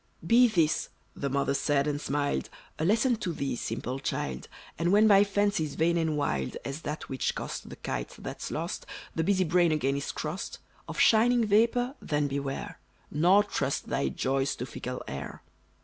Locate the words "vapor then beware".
11.45-12.79